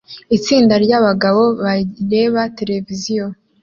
[0.37, 3.25] Itsinda ryabagabo bareba televiziyo